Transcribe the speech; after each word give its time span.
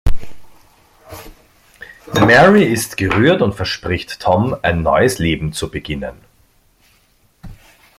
Mary 2.15 2.63
ist 2.63 2.97
gerührt 2.97 3.43
und 3.43 3.53
verspricht 3.53 4.19
Tom, 4.19 4.55
ein 4.63 4.81
neues 4.81 5.19
Leben 5.19 5.53
zu 5.53 5.69
beginnen. 5.69 6.15